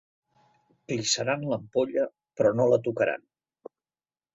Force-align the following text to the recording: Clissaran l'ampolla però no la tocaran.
Clissaran 0.93 1.47
l'ampolla 1.53 2.09
però 2.41 2.57
no 2.59 2.69
la 2.75 2.85
tocaran. 2.91 3.33